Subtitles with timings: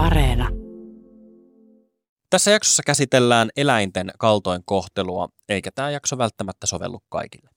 [0.00, 0.48] Areena.
[2.30, 7.50] Tässä jaksossa käsitellään eläinten kaltoinkohtelua, eikä tämä jakso välttämättä sovellu kaikille.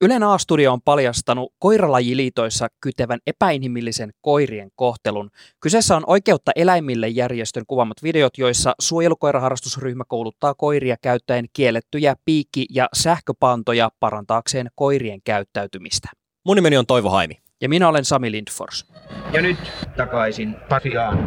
[0.00, 5.30] Ylen A-studio on paljastanut koiralajiliitoissa kytevän epäinhimillisen koirien kohtelun.
[5.60, 12.88] Kyseessä on Oikeutta eläimille järjestön kuvaamat videot, joissa suojelukoiraharrastusryhmä kouluttaa koiria käyttäen kiellettyjä piikki- ja
[12.94, 16.08] sähköpantoja parantaakseen koirien käyttäytymistä.
[16.46, 17.45] Mun nimeni on Toivo Haimi.
[17.60, 18.86] Ja minä olen Sami Lindfors.
[19.32, 19.58] Ja nyt
[19.96, 21.18] takaisin Pasiaan.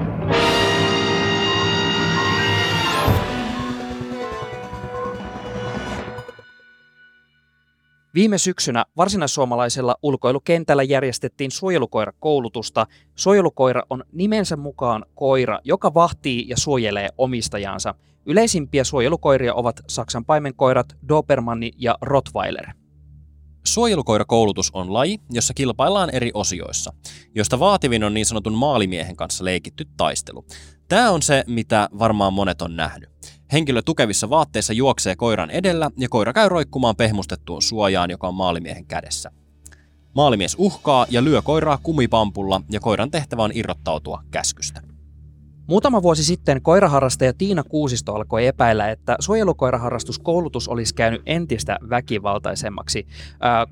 [8.14, 12.88] Viime syksynä varsinaissuomalaisella ulkoilukentällä järjestettiin suojelukoirakoulutusta.
[13.16, 17.96] Suojelukoira on nimensä mukaan koira, joka vahtii ja suojelee omistajansa.
[18.26, 22.79] Yleisimpiä suojelukoiria ovat Saksan paimenkoirat, Dobermanni ja Rottweiler.
[23.66, 26.94] Suojelukoirakoulutus on laji, jossa kilpaillaan eri osioissa,
[27.36, 30.46] josta vaativin on niin sanotun maalimiehen kanssa leikitty taistelu.
[30.88, 33.10] Tämä on se, mitä varmaan monet on nähnyt.
[33.52, 38.86] Henkilö tukevissa vaatteissa juoksee koiran edellä ja koira käy roikkumaan pehmustettuun suojaan, joka on maalimiehen
[38.86, 39.32] kädessä.
[40.16, 44.89] Maalimies uhkaa ja lyö koiraa kumipampulla ja koiran tehtävä on irrottautua käskystä.
[45.70, 53.08] Muutama vuosi sitten koiraharrastaja Tiina Kuusisto alkoi epäillä, että suojelukoiraharrastuskoulutus olisi käynyt entistä väkivaltaisemmaksi.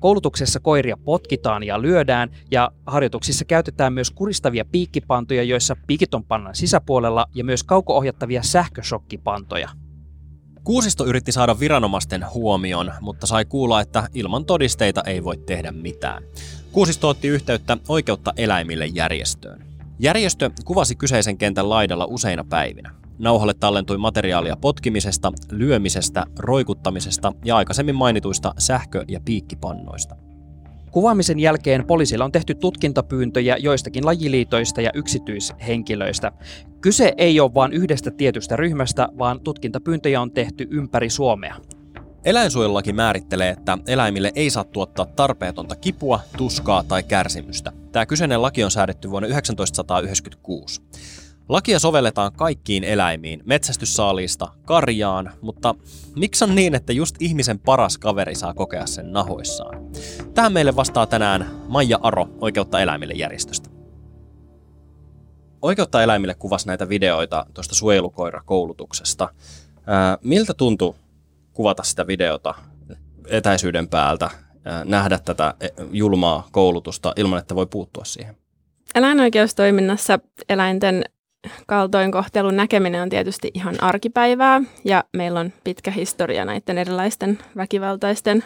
[0.00, 6.54] Koulutuksessa koiria potkitaan ja lyödään ja harjoituksissa käytetään myös kuristavia piikkipantoja, joissa piikit on pannan
[6.54, 9.68] sisäpuolella ja myös kaukoohjattavia sähköshokkipantoja.
[10.64, 16.22] Kuusisto yritti saada viranomaisten huomion, mutta sai kuulla, että ilman todisteita ei voi tehdä mitään.
[16.72, 19.67] Kuusisto otti yhteyttä Oikeutta eläimille järjestöön.
[20.00, 22.90] Järjestö kuvasi kyseisen kentän laidalla useina päivinä.
[23.18, 30.16] Nauhalle tallentui materiaalia potkimisesta, lyömisestä, roikuttamisesta ja aikaisemmin mainituista sähkö- ja piikkipannoista.
[30.90, 36.32] Kuvaamisen jälkeen poliisilla on tehty tutkintapyyntöjä joistakin lajiliitoista ja yksityishenkilöistä.
[36.80, 41.54] Kyse ei ole vain yhdestä tietystä ryhmästä, vaan tutkintapyyntöjä on tehty ympäri Suomea.
[42.28, 47.72] Eläinsuojelulaki määrittelee, että eläimille ei saa tuottaa tarpeetonta kipua, tuskaa tai kärsimystä.
[47.92, 50.82] Tämä kyseinen laki on säädetty vuonna 1996.
[51.48, 55.74] Lakia sovelletaan kaikkiin eläimiin, metsästyssaaliista, karjaan, mutta
[56.16, 59.82] miksi on niin, että just ihmisen paras kaveri saa kokea sen nahoissaan?
[60.34, 63.70] Tähän meille vastaa tänään Maija Aro Oikeutta eläimille järjestöstä.
[65.62, 69.28] Oikeutta eläimille kuvasi näitä videoita tuosta suojelukoirakoulutuksesta.
[70.22, 70.94] Miltä tuntui
[71.58, 72.54] kuvata sitä videota
[73.26, 74.30] etäisyyden päältä,
[74.84, 78.36] nähdä tätä e, julmaa koulutusta ilman, että voi puuttua siihen?
[78.94, 80.18] Eläinoikeustoiminnassa
[80.48, 81.04] eläinten
[81.66, 88.44] kaltoinkohtelun näkeminen on tietysti ihan arkipäivää ja meillä on pitkä historia näiden erilaisten väkivaltaisten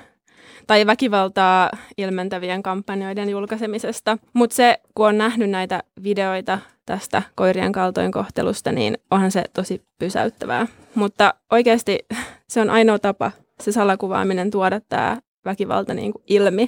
[0.66, 4.18] tai väkivaltaa ilmentävien kampanjoiden julkaisemisesta.
[4.32, 10.66] Mutta se, kun on nähnyt näitä videoita tästä koirien kaltoinkohtelusta, niin onhan se tosi pysäyttävää.
[10.94, 11.98] Mutta oikeasti
[12.48, 16.66] se on ainoa tapa, se salakuvaaminen, tuoda tämä väkivalta niin kuin ilmi.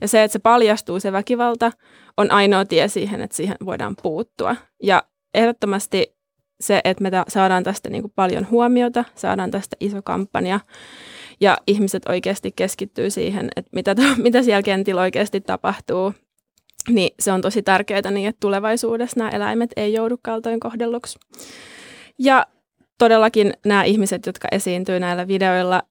[0.00, 1.72] Ja se, että se paljastuu se väkivalta,
[2.16, 4.56] on ainoa tie siihen, että siihen voidaan puuttua.
[4.82, 5.02] Ja
[5.34, 6.16] ehdottomasti
[6.60, 10.60] se, että me saadaan tästä niin kuin paljon huomiota, saadaan tästä iso kampanja
[11.40, 16.14] ja ihmiset oikeasti keskittyy siihen, että mitä, mitä siellä kentillä oikeasti tapahtuu,
[16.88, 21.18] niin se on tosi tärkeää niin, että tulevaisuudessa nämä eläimet ei joudu kaltoin kohdelluksi.
[22.18, 22.46] Ja
[22.98, 25.82] todellakin nämä ihmiset, jotka esiintyy näillä videoilla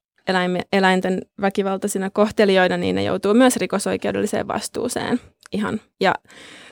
[0.73, 5.19] eläinten väkivaltaisina kohtelijoina, niin ne joutuu myös rikosoikeudelliseen vastuuseen
[5.51, 5.81] ihan.
[5.99, 6.13] Ja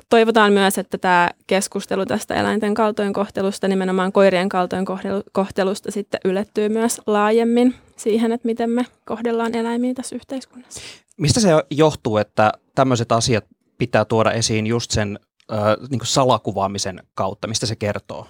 [0.09, 7.75] toivotaan myös, että tämä keskustelu tästä eläinten kaltoinkohtelusta, nimenomaan koirien kaltoinkohtelusta, sitten ylettyy myös laajemmin
[7.95, 10.81] siihen, että miten me kohdellaan eläimiä tässä yhteiskunnassa.
[11.17, 13.45] Mistä se johtuu, että tämmöiset asiat
[13.77, 15.19] pitää tuoda esiin just sen
[15.51, 15.59] äh,
[15.89, 17.47] niin salakuvaamisen kautta?
[17.47, 18.27] Mistä se kertoo?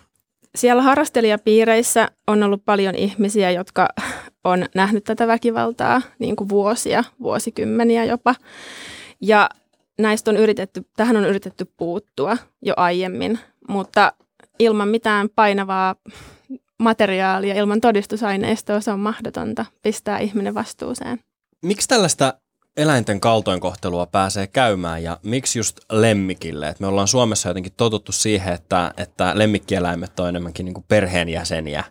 [0.55, 3.89] Siellä harrastelijapiireissä on ollut paljon ihmisiä, jotka
[4.43, 8.35] on nähnyt tätä väkivaltaa niin kuin vuosia, vuosikymmeniä jopa.
[9.21, 9.49] Ja
[9.99, 13.39] näistä on yritetty, tähän on yritetty puuttua jo aiemmin,
[13.69, 14.13] mutta
[14.59, 15.95] ilman mitään painavaa
[16.79, 21.19] materiaalia, ilman todistusaineistoa se on mahdotonta pistää ihminen vastuuseen.
[21.61, 22.33] Miksi tällaista
[22.77, 26.69] eläinten kaltoinkohtelua pääsee käymään ja miksi just lemmikille?
[26.69, 31.83] Et me ollaan Suomessa jotenkin totuttu siihen, että, että lemmikkieläimet on enemmänkin niin perheenjäseniä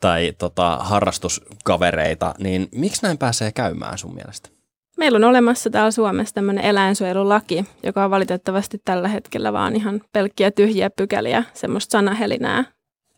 [0.00, 4.48] tai tota, harrastuskavereita, niin miksi näin pääsee käymään sun mielestä?
[4.96, 10.50] Meillä on olemassa täällä Suomessa tämmöinen eläinsuojelulaki, joka on valitettavasti tällä hetkellä vaan ihan pelkkiä
[10.50, 12.64] tyhjiä pykäliä, semmoista sanahelinää.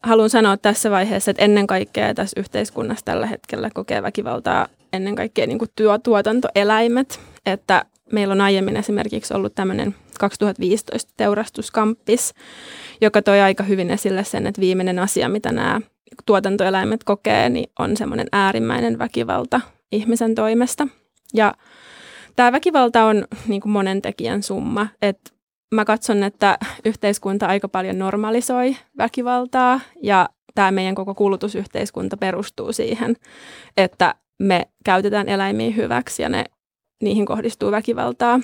[0.03, 5.47] Haluan sanoa tässä vaiheessa, että ennen kaikkea tässä yhteiskunnassa tällä hetkellä kokee väkivaltaa ennen kaikkea
[5.47, 12.35] niin kuin työtuotantoeläimet, että meillä on aiemmin esimerkiksi ollut tämmöinen 2015 teurastuskamppis,
[13.01, 15.81] joka toi aika hyvin esille sen, että viimeinen asia, mitä nämä
[16.27, 19.61] tuotantoeläimet kokee, niin on semmoinen äärimmäinen väkivalta
[19.93, 20.89] ihmisen toimesta.
[21.35, 21.55] Ja
[22.37, 24.87] tämä väkivalta on niin kuin monen tekijän summa.
[25.03, 25.35] Et
[25.75, 33.17] mä katson, että yhteiskunta aika paljon normalisoi väkivaltaa ja tämä meidän koko kulutusyhteiskunta perustuu siihen,
[33.77, 36.45] että me käytetään eläimiä hyväksi ja ne,
[37.03, 38.41] niihin kohdistuu väkivaltaa.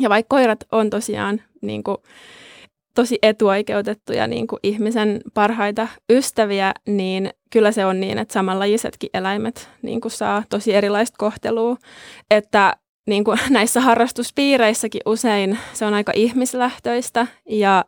[0.00, 1.96] Ja vaikka koirat on tosiaan niin kuin,
[2.94, 9.68] tosi etuoikeutettuja niin kuin ihmisen parhaita ystäviä, niin kyllä se on niin, että samanlajisetkin eläimet
[9.82, 11.76] niin kuin saa tosi erilaista kohtelua.
[12.30, 17.84] Että niin kuin näissä harrastuspiireissäkin usein se on aika ihmislähtöistä ja,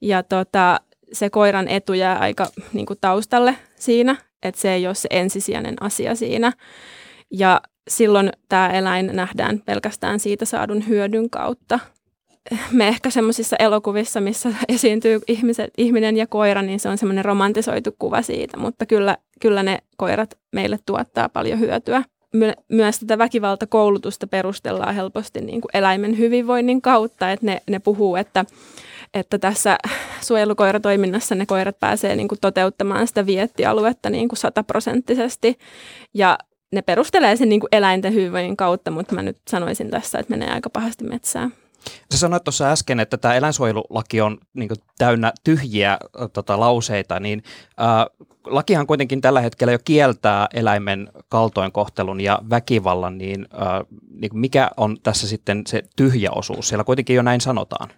[0.00, 0.80] ja tota,
[1.12, 5.74] se koiran etu jää aika niin kuin taustalle siinä, että se ei ole se ensisijainen
[5.80, 6.52] asia siinä.
[7.30, 11.78] Ja silloin tämä eläin nähdään pelkästään siitä saadun hyödyn kautta.
[12.72, 17.90] Me ehkä semmoisissa elokuvissa, missä esiintyy ihmiset, ihminen ja koira, niin se on semmoinen romantisoitu
[17.98, 22.02] kuva siitä, mutta kyllä, kyllä ne koirat meille tuottaa paljon hyötyä.
[22.32, 28.16] My- myös tätä väkivaltakoulutusta perustellaan helposti niin kuin eläimen hyvinvoinnin kautta, että ne, ne puhuu,
[28.16, 28.44] että
[29.14, 29.78] että tässä
[30.20, 35.58] suojelukoiratoiminnassa ne koirat pääsee niin kuin toteuttamaan sitä viettialuetta niin kuin sataprosenttisesti.
[36.14, 36.38] Ja
[36.72, 40.50] ne perustelee sen niin kuin eläinten hyvinvoinnin kautta, mutta mä nyt sanoisin tässä, että menee
[40.50, 41.52] aika pahasti metsään.
[42.12, 45.98] Sä sanoit tuossa äsken, että tämä eläinsuojelulaki on niin kuin täynnä tyhjiä
[46.32, 47.42] tota, lauseita, niin
[47.76, 48.06] ää,
[48.44, 53.84] lakihan kuitenkin tällä hetkellä jo kieltää eläimen kaltoinkohtelun ja väkivallan, niin, ää,
[54.20, 56.68] niin mikä on tässä sitten se tyhjä osuus?
[56.68, 57.90] Siellä kuitenkin jo näin sanotaan.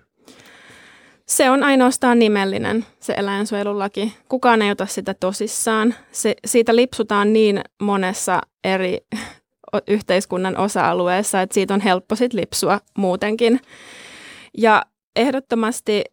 [1.28, 4.14] Se on ainoastaan nimellinen, se eläinsuojelulaki.
[4.28, 5.94] Kukaan ei ota sitä tosissaan.
[6.12, 8.98] Se, siitä lipsutaan niin monessa eri
[9.88, 13.60] yhteiskunnan osa-alueessa, että siitä on helppo sit lipsua muutenkin.
[14.58, 14.82] Ja
[15.16, 16.04] ehdottomasti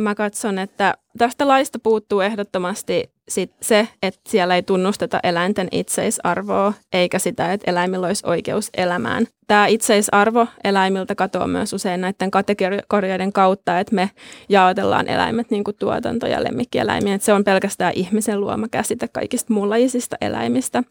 [0.00, 6.72] mä katson, että tästä laista puuttuu ehdottomasti sit se, että siellä ei tunnusteta eläinten itseisarvoa,
[6.92, 9.26] eikä sitä, että eläimillä olisi oikeus elämään.
[9.46, 14.10] Tämä itseisarvo eläimiltä katoaa myös usein näiden kategorioiden kautta, että me
[14.48, 17.18] jaotellaan eläimet niin kuin tuotanto- ja lemmikkieläimiä.
[17.18, 20.82] Se on pelkästään ihmisen luoma käsite kaikista muunlajisista eläimistä.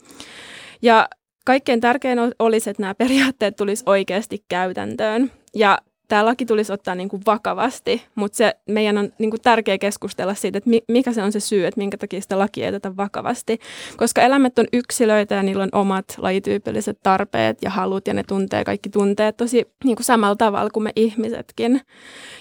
[0.82, 1.10] Ja
[1.46, 5.32] kaikkein tärkein olisi, että nämä periaatteet tulisi oikeasti käytäntöön.
[5.56, 5.78] Ja
[6.08, 10.34] tämä laki tulisi ottaa niin kuin vakavasti, mutta se, meidän on niin kuin tärkeä keskustella
[10.34, 13.60] siitä, että mikä se on se syy, että minkä takia sitä lakia ei oteta vakavasti.
[13.98, 18.64] Koska eläimet on yksilöitä ja niillä on omat lajityypilliset tarpeet ja halut ja ne tuntee
[18.64, 21.82] kaikki tunteet tosi niin kuin samalla tavalla kuin me ihmisetkin.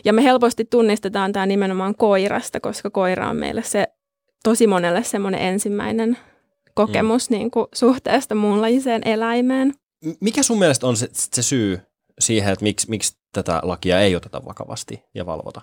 [0.05, 3.87] Ja me helposti tunnistetaan tämä nimenomaan koirasta, koska koira on meille se
[4.45, 6.19] tosi monelle semmoinen ensimmäinen
[6.75, 7.37] kokemus mm.
[7.37, 9.75] niin kuin suhteesta muunlaiseen eläimeen.
[10.21, 11.81] Mikä sun mielestä on se, se syy
[12.19, 15.61] siihen, että miksi, miksi tätä lakia ei oteta vakavasti ja valvota?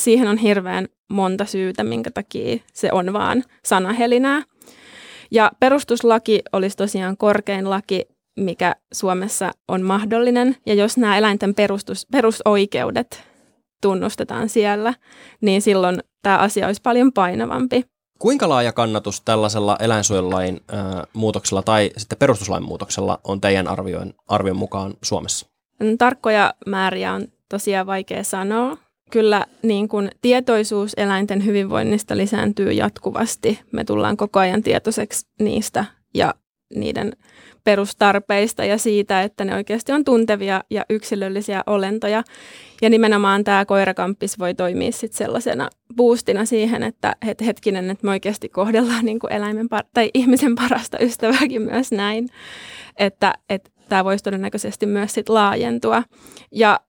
[0.00, 4.42] Siihen on hirveän monta syytä, minkä takia se on vaan sanahelinää.
[5.30, 8.04] Ja perustuslaki olisi tosiaan korkein laki,
[8.40, 10.56] mikä Suomessa on mahdollinen.
[10.66, 13.24] Ja jos nämä eläinten perustus, perusoikeudet
[13.82, 14.94] tunnustetaan siellä,
[15.40, 17.84] niin silloin tämä asia olisi paljon painavampi.
[18.18, 20.80] Kuinka laaja kannatus tällaisella eläinsuojelulain äh,
[21.12, 25.51] muutoksella tai sitten perustuslain muutoksella on teidän arvion, arvion mukaan Suomessa?
[25.98, 28.76] Tarkkoja määriä on tosiaan vaikea sanoa.
[29.10, 33.60] Kyllä niin kuin tietoisuus eläinten hyvinvoinnista lisääntyy jatkuvasti.
[33.72, 35.84] Me tullaan koko ajan tietoiseksi niistä
[36.14, 36.34] ja
[36.74, 37.12] niiden
[37.64, 42.22] perustarpeista ja siitä, että ne oikeasti on tuntevia ja yksilöllisiä olentoja.
[42.82, 48.10] Ja nimenomaan tämä koirakamppis voi toimia sitten sellaisena boostina siihen, että het, hetkinen, että me
[48.10, 52.28] oikeasti kohdellaan niin kuin eläimen par- tai ihmisen parasta ystävääkin myös näin,
[52.98, 56.02] että, että tämä voisi todennäköisesti myös sit laajentua.
[56.52, 56.80] Ja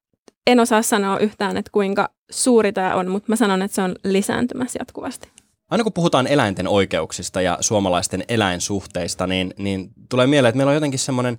[0.47, 3.95] en osaa sanoa yhtään, että kuinka suuri tämä on, mutta mä sanon, että se on
[4.03, 5.29] lisääntymässä jatkuvasti.
[5.69, 10.75] Aina kun puhutaan eläinten oikeuksista ja suomalaisten eläinsuhteista, niin, niin tulee mieleen, että meillä on
[10.75, 11.37] jotenkin semmoinen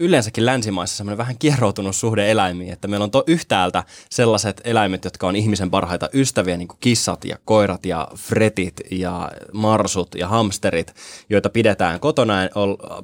[0.00, 5.26] yleensäkin länsimaissa semmoinen vähän kierroutunut suhde eläimiin, että meillä on to yhtäältä sellaiset eläimet, jotka
[5.26, 10.94] on ihmisen parhaita ystäviä, niin kuin kissat ja koirat ja fretit ja marsut ja hamsterit,
[11.30, 12.50] joita pidetään kotona ja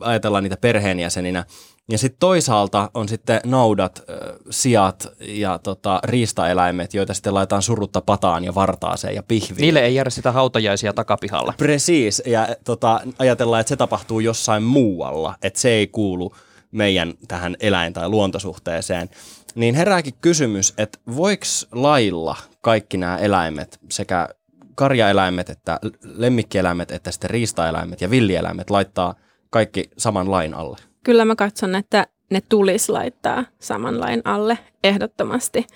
[0.00, 1.44] ajatellaan niitä perheenjäseninä.
[1.90, 4.02] Ja sitten toisaalta on sitten naudat,
[4.50, 9.60] sijat ja tota, riistaeläimet, joita sitten laitetaan surutta pataan ja vartaaseen ja pihviin.
[9.60, 11.54] Niille ei jäädä sitä hautajaisia takapihalla.
[11.56, 16.34] Precis, ja tota, ajatellaan, että se tapahtuu jossain muualla, että se ei kuulu
[16.72, 19.08] meidän tähän eläin- tai luontosuhteeseen.
[19.54, 24.28] Niin herääkin kysymys, että voiko lailla kaikki nämä eläimet, sekä
[24.74, 29.14] karjaeläimet, että lemmikkieläimet, että sitten riistaeläimet ja villieläimet laittaa
[29.50, 30.89] kaikki saman lain alle?
[31.04, 35.66] Kyllä mä katson, että ne tulisi laittaa saman lain alle ehdottomasti.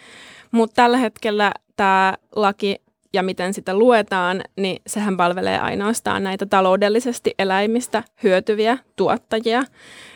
[0.50, 2.76] Mutta tällä hetkellä tämä laki
[3.12, 9.64] ja miten sitä luetaan, niin sehän palvelee ainoastaan näitä taloudellisesti eläimistä hyötyviä tuottajia.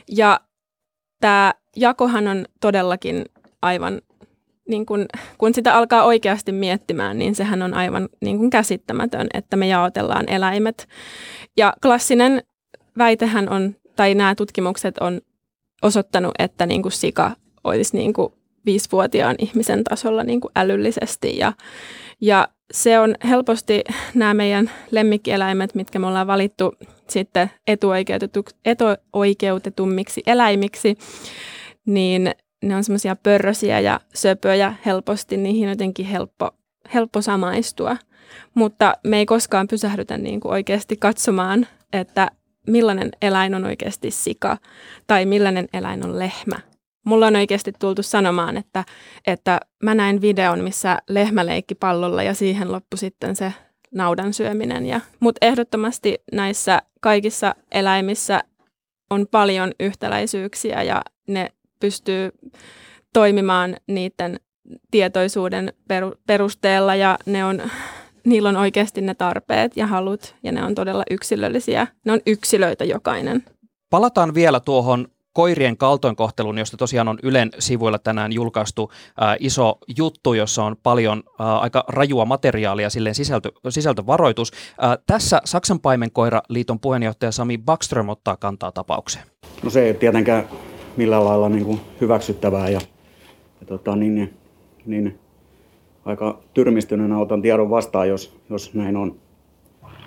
[0.08, 0.40] Ja
[1.20, 3.24] tämä jakohan on todellakin
[3.62, 4.00] aivan,
[4.68, 5.06] niin kun,
[5.38, 10.28] kun sitä alkaa oikeasti miettimään, niin sehän on aivan niin kun käsittämätön, että me jaotellaan
[10.28, 10.88] eläimet.
[11.56, 12.42] Ja klassinen
[12.98, 15.20] väitehän on, tai nämä tutkimukset on
[15.82, 17.30] osoittanut, että niin kuin sika
[17.64, 18.32] olisi niin kuin
[18.66, 21.52] viisivuotiaan ihmisen tasolla niin kuin älyllisesti ja,
[22.20, 26.74] ja se on helposti nämä meidän lemmikkieläimet, mitkä me ollaan valittu
[27.08, 30.98] sitten etuoikeutetu, etuoikeutetummiksi eläimiksi,
[31.86, 32.30] niin
[32.64, 36.50] ne on semmoisia pörrösiä ja söpöjä helposti, niihin on jotenkin helppo,
[36.94, 37.96] helppo samaistua.
[38.54, 42.30] Mutta me ei koskaan pysähdytä niin kuin oikeasti katsomaan, että
[42.68, 44.56] millainen eläin on oikeasti sika
[45.06, 46.56] tai millainen eläin on lehmä.
[47.06, 48.84] Mulla on oikeasti tultu sanomaan, että,
[49.26, 53.52] että mä näin videon, missä lehmä leikki pallolla ja siihen loppui sitten se
[53.94, 55.02] naudan syöminen.
[55.20, 58.40] Mutta ehdottomasti näissä kaikissa eläimissä
[59.10, 61.48] on paljon yhtäläisyyksiä ja ne
[61.80, 62.30] pystyy
[63.12, 64.40] toimimaan niiden
[64.90, 65.72] tietoisuuden
[66.26, 67.62] perusteella ja ne on,
[68.28, 71.86] niillä on oikeasti ne tarpeet ja halut ja ne on todella yksilöllisiä.
[72.04, 73.44] Ne on yksilöitä jokainen.
[73.90, 80.34] Palataan vielä tuohon koirien kaltoinkohtelun, josta tosiaan on Ylen sivuilla tänään julkaistu ää, iso juttu,
[80.34, 84.52] jossa on paljon ää, aika rajua materiaalia, silleen sisältö, sisältövaroitus.
[84.78, 89.24] Ää, tässä Saksan paimenkoiraliiton puheenjohtaja Sami Backström ottaa kantaa tapaukseen.
[89.62, 90.48] No se ei tietenkään
[90.96, 92.80] millään lailla niin kuin hyväksyttävää ja,
[93.60, 94.34] ja tota, niin,
[94.86, 95.18] niin,
[96.08, 99.14] aika tyrmistyneenä otan tiedon vastaan, jos, jos näin on.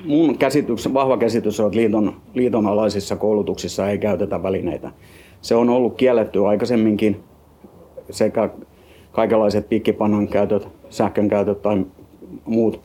[0.05, 4.91] Mun käsitys, vahva käsitys on, että liiton, liiton alaisissa koulutuksissa ei käytetä välineitä.
[5.41, 7.23] Se on ollut kielletty aikaisemminkin
[8.09, 8.49] sekä
[9.11, 11.85] kaikenlaiset pikkipannan käytöt, sähkön käytöt tai
[12.45, 12.81] muut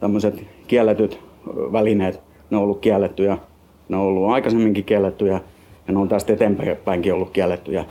[0.00, 1.20] tämmöiset kielletyt
[1.72, 2.20] välineet,
[2.50, 3.38] ne on ollut kiellettyjä.
[3.88, 5.40] Ne on ollut aikaisemminkin kiellettyjä
[5.86, 7.84] ja ne on tästä eteenpäinkin ollut kiellettyjä.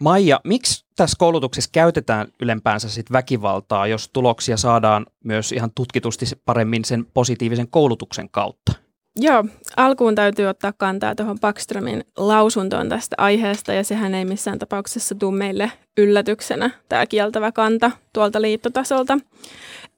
[0.00, 6.84] Maija, miksi tässä koulutuksessa käytetään ylempäänsä sit väkivaltaa, jos tuloksia saadaan myös ihan tutkitusti paremmin
[6.84, 8.87] sen positiivisen koulutuksen kautta?
[9.20, 9.44] Joo,
[9.76, 15.36] alkuun täytyy ottaa kantaa tuohon Backströmin lausuntoon tästä aiheesta, ja sehän ei missään tapauksessa tule
[15.36, 19.18] meille yllätyksenä, tämä kieltävä kanta tuolta liittotasolta.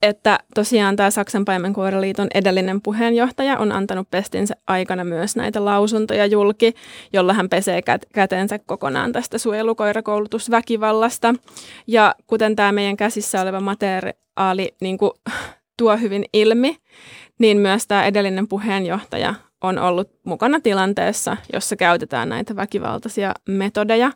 [0.02, 6.74] Että tosiaan tämä Saksan paimenkoiraliiton edellinen puheenjohtaja on antanut pestinsä aikana myös näitä lausuntoja julki,
[7.12, 7.82] jolla hän pesee
[8.14, 11.34] kätensä kokonaan tästä suojelukoirakoulutusväkivallasta.
[11.86, 15.10] Ja kuten tämä meidän käsissä oleva materiaali niin kuin,
[15.76, 16.76] tuo hyvin ilmi,
[17.40, 24.12] niin myös tämä edellinen puheenjohtaja on ollut mukana tilanteessa, jossa käytetään näitä väkivaltaisia metodeja.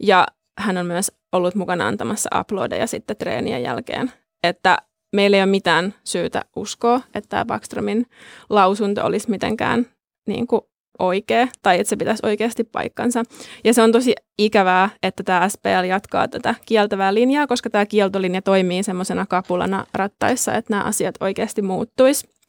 [0.00, 0.26] Ja
[0.58, 4.12] hän on myös ollut mukana antamassa uploadeja sitten treenien jälkeen.
[4.44, 4.78] Että
[5.16, 8.06] meillä ei ole mitään syytä uskoa, että tämä Backströmin
[8.50, 9.86] lausunto olisi mitenkään
[10.26, 10.60] niin kuin
[10.98, 13.24] oikea tai että se pitäisi oikeasti paikkansa.
[13.64, 18.42] Ja se on tosi ikävää, että tämä SPL jatkaa tätä kieltävää linjaa, koska tämä kieltolinja
[18.42, 22.39] toimii semmoisena kapulana rattaissa, että nämä asiat oikeasti muuttuisi.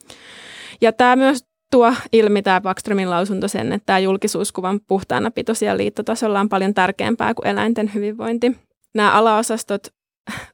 [0.81, 5.77] Ja tämä myös tuo ilmi tämä Backströmin lausunto sen, että tämä julkisuuskuvan puhtaana pito siellä
[5.77, 8.57] liittotasolla on paljon tärkeämpää kuin eläinten hyvinvointi.
[8.95, 9.87] Nämä alaosastot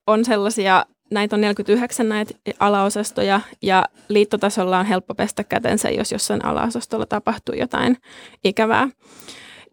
[0.08, 6.46] on sellaisia, näitä on 49 näitä alaosastoja ja liittotasolla on helppo pestä kätensä, jos jossain
[6.46, 7.98] alaosastolla tapahtuu jotain
[8.44, 8.90] ikävää.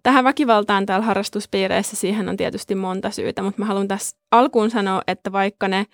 [0.03, 5.03] Tähän väkivaltaan täällä harrastuspiireissä siihen on tietysti monta syytä, mutta mä haluan tässä alkuun sanoa,
[5.07, 5.87] että vaikka ne,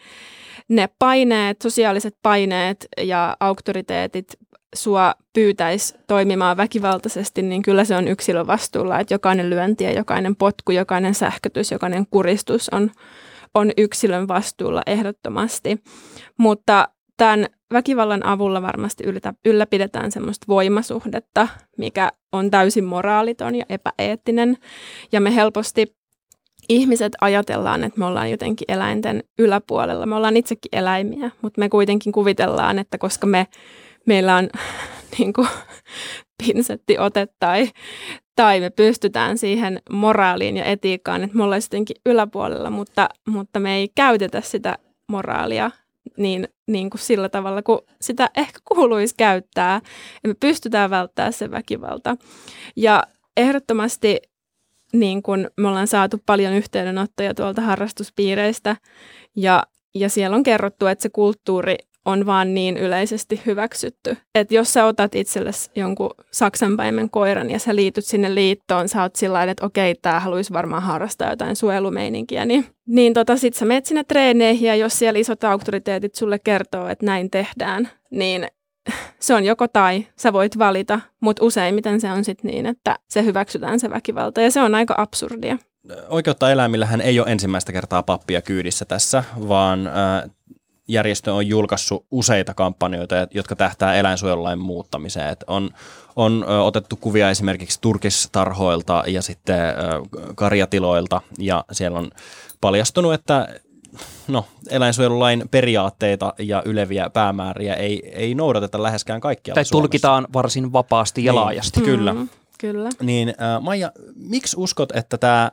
[0.70, 4.36] ne paineet, sosiaaliset paineet ja auktoriteetit
[4.74, 10.36] sua pyytäisi toimimaan väkivaltaisesti, niin kyllä se on yksilön vastuulla, että jokainen lyönti ja jokainen
[10.36, 12.90] potku, jokainen sähkötys, jokainen kuristus on,
[13.54, 15.82] on yksilön vastuulla ehdottomasti.
[16.36, 19.04] Mutta tämän väkivallan avulla varmasti
[19.44, 21.48] ylläpidetään semmoista voimasuhdetta,
[21.78, 24.56] mikä on täysin moraaliton ja epäeettinen.
[25.12, 25.99] Ja me helposti
[26.70, 30.06] ihmiset ajatellaan, että me ollaan jotenkin eläinten yläpuolella.
[30.06, 33.46] Me ollaan itsekin eläimiä, mutta me kuitenkin kuvitellaan, että koska me,
[34.06, 34.48] meillä on
[35.18, 35.48] niin kuin,
[36.38, 37.70] pinsettiote tai,
[38.36, 43.76] tai me pystytään siihen moraaliin ja etiikkaan, että me ollaan jotenkin yläpuolella, mutta, mutta me
[43.76, 45.70] ei käytetä sitä moraalia
[46.16, 49.80] niin, niin kuin sillä tavalla, kun sitä ehkä kuuluisi käyttää.
[50.22, 52.16] Ja me pystytään välttämään se väkivalta.
[52.76, 53.02] Ja
[53.36, 54.20] ehdottomasti
[54.92, 58.76] niin kuin me ollaan saatu paljon yhteydenottoja tuolta harrastuspiireistä
[59.36, 59.62] ja,
[59.94, 64.16] ja siellä on kerrottu, että se kulttuuri on vaan niin yleisesti hyväksytty.
[64.34, 69.16] Että jos sä otat itsellesi jonkun saksanpaimen koiran ja sä liityt sinne liittoon, sä oot
[69.16, 73.86] sillä että okei, tää haluaisi varmaan harrastaa jotain suojelumeininkiä, niin, niin tota, sit sä menet
[73.86, 78.48] sinne treeneihin ja jos siellä isot auktoriteetit sulle kertoo, että näin tehdään, niin
[79.20, 83.24] se on joko tai, sä voit valita, mutta useimmiten se on sitten niin, että se
[83.24, 85.58] hyväksytään se väkivalta ja se on aika absurdia.
[86.08, 90.30] Oikeutta eläimillähän ei ole ensimmäistä kertaa pappia kyydissä tässä, vaan äh,
[90.90, 95.28] järjestö on julkaissut useita kampanjoita, jotka tähtää eläinsuojelulain muuttamiseen.
[95.28, 95.70] Et on,
[96.16, 99.72] on otettu kuvia esimerkiksi turkistarhoilta ja sitten ö,
[100.34, 102.10] karjatiloilta, ja siellä on
[102.60, 103.48] paljastunut, että
[104.28, 109.54] no, eläinsuojelulain periaatteita ja yleviä päämääriä ei, ei noudateta läheskään kaikkia.
[109.54, 111.80] Tai tulkitaan varsin vapaasti ja niin, laajasti.
[111.80, 112.14] Kyllä.
[112.14, 112.28] Mm,
[112.60, 112.88] kyllä.
[113.02, 115.50] Niin äh, Maija, miksi uskot, että tämä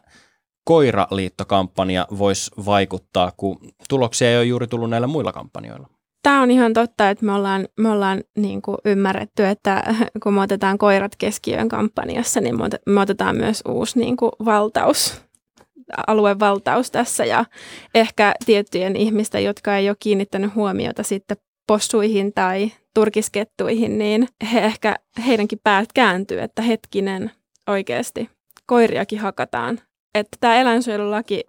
[0.63, 5.87] koiraliittokampanja voisi vaikuttaa, kun tuloksia ei ole juuri tullut näillä muilla kampanjoilla?
[6.23, 9.83] Tämä on ihan totta, että me ollaan, me ollaan niin kuin ymmärretty, että
[10.23, 15.21] kun me otetaan koirat keskiöön kampanjassa, niin me otetaan myös uusi niin kuin valtaus,
[16.07, 17.45] aluevaltaus tässä ja
[17.95, 24.95] ehkä tiettyjen ihmisten, jotka ei ole kiinnittänyt huomiota sitten possuihin tai turkiskettuihin, niin he ehkä
[25.27, 27.31] heidänkin päät kääntyy, että hetkinen
[27.67, 28.29] oikeasti
[28.65, 29.79] koiriakin hakataan
[30.19, 31.43] että tämä eläinsuojelulaki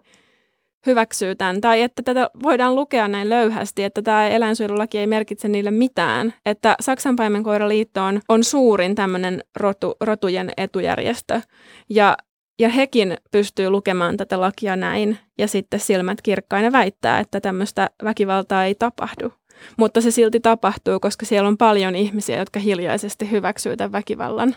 [0.85, 5.71] hyväksyy tämän, tai että tätä voidaan lukea näin löyhästi, että tämä eläinsuojelulaki ei merkitse niille
[5.71, 6.33] mitään.
[6.45, 11.41] Että Saksan paimenkoiraliitto on, on suurin tämmöinen rotu, rotujen etujärjestö,
[11.89, 12.17] ja,
[12.59, 18.65] ja hekin pystyy lukemaan tätä lakia näin, ja sitten silmät kirkkaina väittää, että tämmöistä väkivaltaa
[18.65, 19.33] ei tapahdu.
[19.77, 24.55] Mutta se silti tapahtuu, koska siellä on paljon ihmisiä, jotka hiljaisesti hyväksyy tämän väkivallan.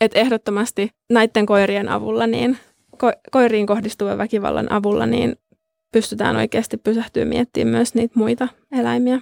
[0.00, 2.58] Et ehdottomasti näiden koirien avulla niin
[2.96, 5.36] ko- koiriin kohdistuvan väkivallan avulla niin
[5.92, 9.20] pystytään oikeasti pysähtyä miettimään myös niitä muita eläimiä.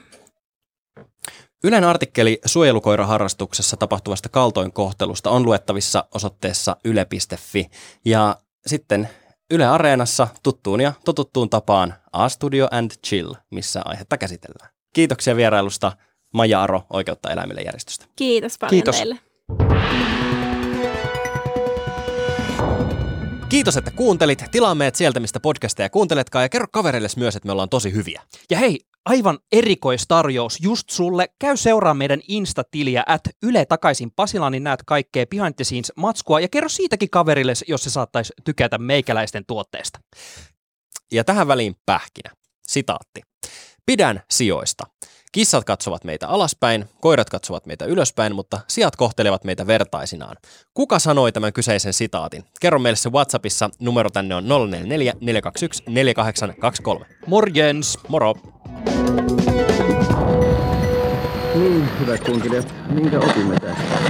[1.65, 7.71] Ylen artikkeli suojelukoiraharrastuksessa tapahtuvasta kaltoinkohtelusta on luettavissa osoitteessa yle.fi.
[8.05, 8.37] Ja
[8.67, 9.09] sitten
[9.51, 14.71] Yle Areenassa tuttuun ja totuttuun tapaan A Studio and Chill, missä aihetta käsitellään.
[14.95, 15.93] Kiitoksia vierailusta
[16.35, 18.07] Maja Aro Oikeutta eläimille järjestöstä.
[18.17, 18.97] Kiitos paljon Kiitos.
[18.97, 19.19] teille.
[23.49, 24.45] Kiitos, että kuuntelit.
[24.51, 28.23] Tilaa meidät sieltä, mistä podcasteja kuunteletkaan ja kerro kavereille myös, että me ollaan tosi hyviä.
[28.51, 31.29] Ja hei, aivan erikoistarjous just sulle.
[31.39, 36.41] Käy seuraa meidän Insta-tiliä at Yle takaisin Pasila, niin näet kaikkea behind the scenes matskua
[36.41, 40.01] ja kerro siitäkin kaverille, jos se saattaisi tykätä meikäläisten tuotteesta.
[41.13, 42.31] Ja tähän väliin pähkinä.
[42.67, 43.21] Sitaatti.
[43.89, 44.87] Pidän sijoista.
[45.33, 50.37] Kissat katsovat meitä alaspäin, koirat katsovat meitä ylöspäin, mutta sijat kohtelevat meitä vertaisinaan.
[50.75, 52.45] Kuka sanoi tämän kyseisen sitaatin?
[52.61, 53.71] Kerro meille se Whatsappissa.
[53.81, 57.07] Numero tänne on 044 421 4823.
[57.27, 57.99] Morjens!
[58.09, 58.35] Moro!
[61.55, 64.08] Niin, hyvät kuuntelijat, minkä opimme tästä?